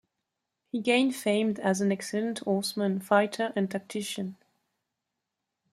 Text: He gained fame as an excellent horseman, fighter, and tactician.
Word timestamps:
He 0.71 0.81
gained 0.81 1.15
fame 1.15 1.55
as 1.61 1.79
an 1.79 1.91
excellent 1.91 2.39
horseman, 2.39 3.01
fighter, 3.01 3.53
and 3.55 3.69
tactician. 3.69 4.35